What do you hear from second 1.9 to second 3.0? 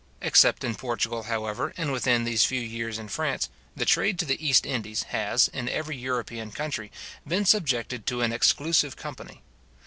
within these few years